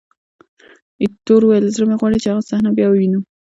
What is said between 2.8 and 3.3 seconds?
ووینم.